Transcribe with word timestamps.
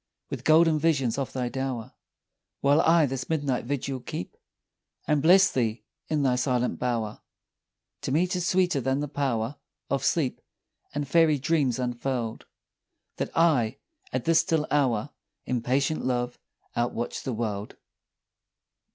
With 0.31 0.45
golden 0.45 0.79
visions 0.79 1.19
of 1.19 1.31
thy 1.31 1.47
dower, 1.47 1.93
While 2.61 2.81
I 2.81 3.05
this 3.05 3.29
midnight 3.29 3.65
vigil 3.65 3.99
keep, 3.99 4.35
And 5.05 5.21
bless 5.21 5.51
thee 5.51 5.83
in 6.07 6.23
thy 6.23 6.37
silent 6.37 6.79
bower; 6.79 7.21
To 8.01 8.11
me 8.11 8.25
'tis 8.25 8.47
sweeter 8.47 8.81
than 8.81 9.01
the 9.01 9.07
power 9.07 9.57
Of 9.91 10.03
sleep, 10.03 10.41
and 10.95 11.07
fairy 11.07 11.37
dreams 11.37 11.77
unfurl'd, 11.77 12.45
That 13.17 13.29
I 13.37 13.45
alone, 13.61 13.75
at 14.11 14.25
this 14.25 14.39
still 14.39 14.65
hour, 14.71 15.11
In 15.45 15.61
patient 15.61 16.03
love 16.03 16.39
outwatch 16.75 17.21
the 17.21 17.33
world. 17.33 17.75